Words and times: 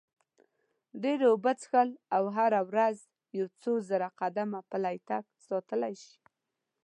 ډېرې 1.03 1.25
اوبه 1.31 1.51
څښل 1.61 1.89
او 2.15 2.23
هره 2.35 2.61
ورځ 2.69 2.97
یو 3.37 3.47
څو 3.61 3.71
زره 3.89 4.07
قدمه 4.19 4.59
پلی 4.71 4.97
تګ 5.07 5.23
ساتلی 5.47 5.93
شي. 6.03 6.15